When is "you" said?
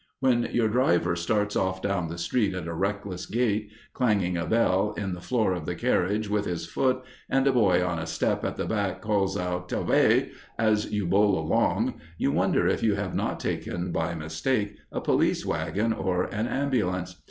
10.91-11.05, 12.17-12.31, 12.81-12.95